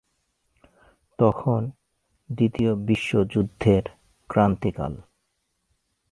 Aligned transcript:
তখন 1.19 1.61
দ্বিতীয় 2.29 2.71
বিশ্বযুদ্ধের 2.75 3.83
ক্রান্তিকাল। 4.29 4.93